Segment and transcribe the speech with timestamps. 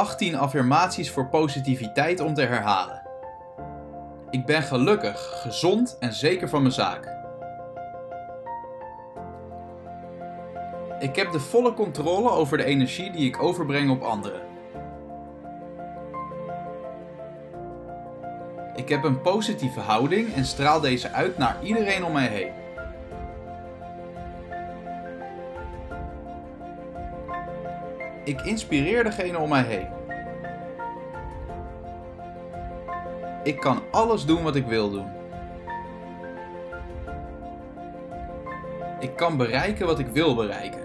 [0.00, 3.02] 18 affirmaties voor positiviteit om te herhalen.
[4.30, 7.08] Ik ben gelukkig, gezond en zeker van mijn zaak.
[10.98, 14.40] Ik heb de volle controle over de energie die ik overbreng op anderen.
[18.74, 22.59] Ik heb een positieve houding en straal deze uit naar iedereen om mij heen.
[28.30, 29.88] Ik inspireer degene om mij heen.
[33.42, 35.06] Ik kan alles doen wat ik wil doen.
[39.00, 40.80] Ik kan bereiken wat ik wil bereiken.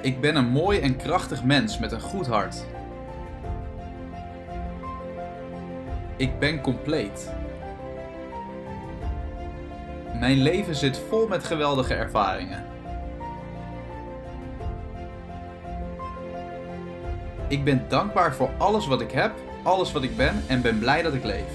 [0.00, 2.64] Ik ben een mooi en krachtig mens met een goed hart.
[6.16, 7.34] Ik ben compleet.
[10.18, 12.70] Mijn leven zit vol met geweldige ervaringen.
[17.50, 21.02] Ik ben dankbaar voor alles wat ik heb, alles wat ik ben en ben blij
[21.02, 21.52] dat ik leef.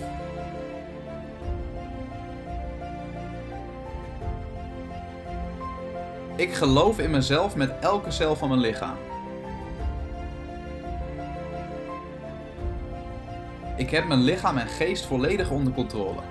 [6.36, 8.98] Ik geloof in mezelf met elke cel van mijn lichaam.
[13.76, 16.22] Ik heb mijn lichaam en geest volledig onder controle.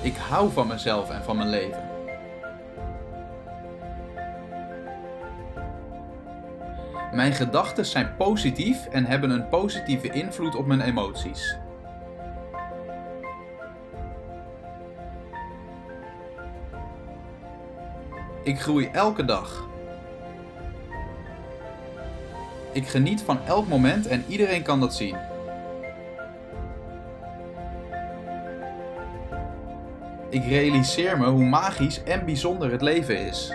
[0.00, 1.87] Ik hou van mezelf en van mijn leven.
[7.12, 11.56] Mijn gedachten zijn positief en hebben een positieve invloed op mijn emoties.
[18.42, 19.68] Ik groei elke dag.
[22.72, 25.16] Ik geniet van elk moment en iedereen kan dat zien.
[30.30, 33.52] Ik realiseer me hoe magisch en bijzonder het leven is.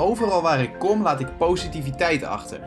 [0.00, 2.60] Overal waar ik kom laat ik positiviteit achter.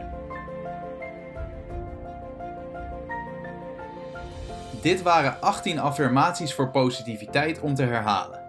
[4.82, 8.40] Dit waren 18 affirmaties voor positiviteit om te herhalen.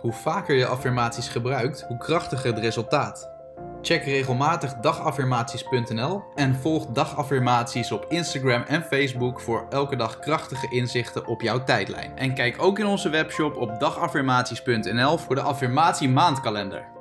[0.00, 3.30] Hoe vaker je affirmaties gebruikt, hoe krachtiger het resultaat.
[3.82, 11.26] Check regelmatig dagaffirmaties.nl en volg dagaffirmaties op Instagram en Facebook voor elke dag krachtige inzichten
[11.26, 12.16] op jouw tijdlijn.
[12.16, 16.92] En kijk ook in onze webshop op dagaffirmaties.nl voor de affirmatie maandkalender.